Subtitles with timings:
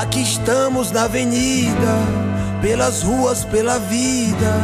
[0.00, 1.98] Aqui estamos na avenida,
[2.62, 4.58] pelas ruas, pela vida,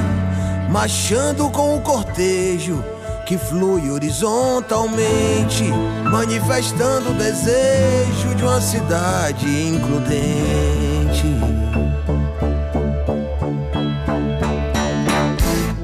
[0.70, 2.82] marchando com o cortejo
[3.26, 5.64] que flui horizontalmente,
[6.10, 11.26] manifestando o desejo de uma cidade includente.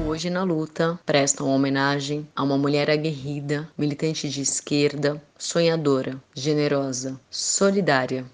[0.06, 8.24] Hoje na luta prestam homenagem a uma mulher aguerrida, militante de esquerda, sonhadora, generosa, solidária,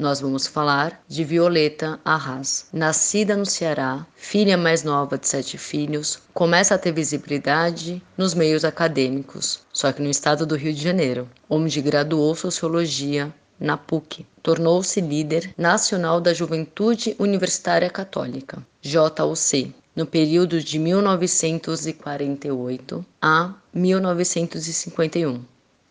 [0.00, 2.64] nós vamos falar de Violeta Arras.
[2.72, 8.64] Nascida no Ceará, filha mais nova de sete filhos, começa a ter visibilidade nos meios
[8.64, 14.24] acadêmicos, só que no estado do Rio de Janeiro, onde graduou Sociologia na PUC.
[14.42, 25.44] Tornou-se líder nacional da Juventude Universitária Católica, JUC, no período de 1948 a 1951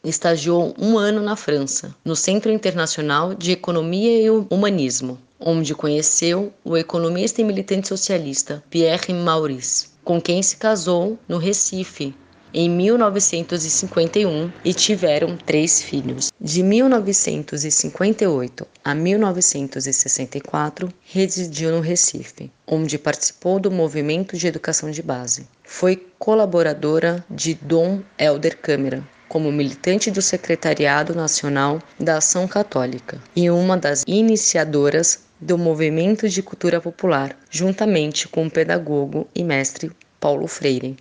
[0.03, 6.77] estagiou um ano na França, no Centro Internacional de Economia e Humanismo, onde conheceu o
[6.77, 12.13] economista e militante socialista Pierre Maurice, com quem se casou no Recife
[12.53, 16.29] em 1951 e tiveram três filhos.
[16.39, 25.47] De 1958 a 1964, residiu no Recife, onde participou do movimento de educação de base.
[25.63, 33.49] Foi colaboradora de Dom Helder Câmara, como militante do Secretariado Nacional da Ação Católica e
[33.49, 40.47] uma das iniciadoras do movimento de cultura popular, juntamente com o pedagogo e mestre Paulo
[40.47, 40.97] Freire.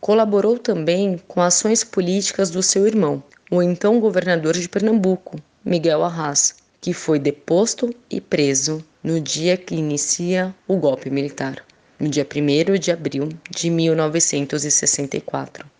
[0.00, 6.56] Colaborou também com ações políticas do seu irmão, o então governador de Pernambuco, Miguel Arras,
[6.80, 11.64] que foi deposto e preso no dia que inicia o golpe militar,
[12.00, 15.71] no dia 1 de abril de 1964.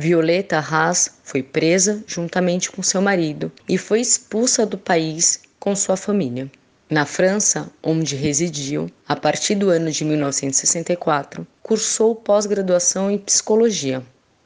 [0.00, 5.96] Violeta Haas foi presa juntamente com seu marido e foi expulsa do país com sua
[5.96, 6.48] família.
[6.88, 14.00] Na França, onde residiu, a partir do ano de 1964, cursou pós-graduação em psicologia.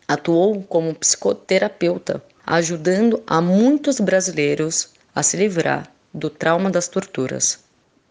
[0.09, 7.59] Atuou como psicoterapeuta, ajudando a muitos brasileiros a se livrar do trauma das torturas.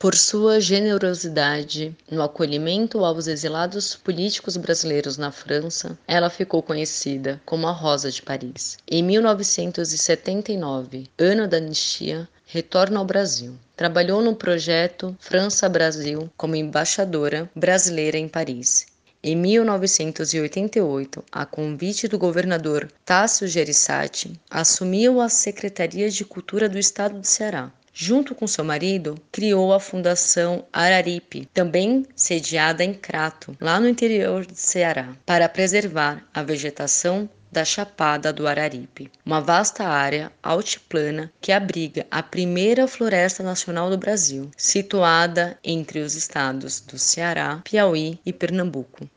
[0.01, 7.67] Por sua generosidade no acolhimento aos exilados políticos brasileiros na França, ela ficou conhecida como
[7.67, 8.79] a Rosa de Paris.
[8.89, 13.53] Em 1979, ano da anistia, retorna ao Brasil.
[13.75, 18.87] Trabalhou no projeto França-Brasil como embaixadora brasileira em Paris.
[19.21, 27.19] Em 1988, a convite do governador Tássio Gereissati, assumiu a Secretaria de Cultura do Estado
[27.19, 33.79] do Ceará Junto com seu marido, criou a Fundação Araripe, também sediada em Crato, lá
[33.79, 40.31] no interior do Ceará, para preservar a vegetação da Chapada do Araripe, uma vasta área
[40.41, 47.61] altiplana que abriga a primeira floresta nacional do Brasil, situada entre os estados do Ceará,
[47.63, 49.09] Piauí e Pernambuco.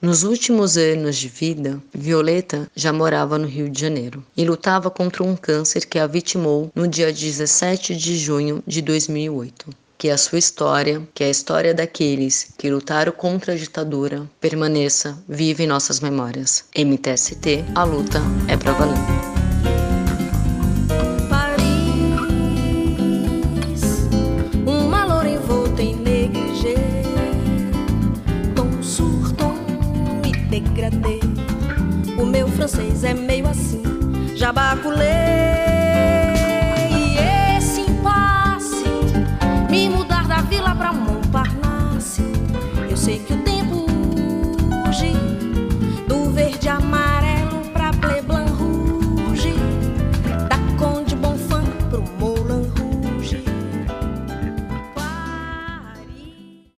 [0.00, 5.24] Nos últimos anos de vida, Violeta já morava no Rio de Janeiro e lutava contra
[5.24, 9.70] um câncer que a vitimou no dia 17 de junho de 2008.
[9.98, 15.62] Que a sua história, que a história daqueles que lutaram contra a ditadura, permaneça viva
[15.62, 16.66] em nossas memórias.
[16.76, 18.56] MTST, a luta é
[32.16, 33.82] O meu francês é meio assim,
[34.36, 35.06] jabaculei.
[36.90, 38.84] E esse impasse,
[39.68, 42.22] me mudar da vila pra Montparnasse.
[42.88, 43.35] Eu sei que